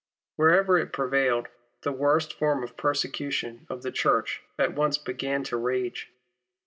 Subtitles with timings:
[0.35, 1.47] Wherever it prevailed,
[1.83, 6.11] the worst form of persecution of the Church at once began to rage.